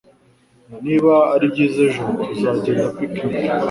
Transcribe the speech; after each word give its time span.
Niba 0.85 1.13
ari 1.33 1.45
byiza 1.53 1.79
ejo, 1.87 2.03
tuzagenda 2.27 2.85
picnic. 2.95 3.33